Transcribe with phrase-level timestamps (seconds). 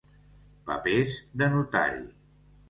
[0.69, 1.13] Papers
[1.43, 2.03] de notari.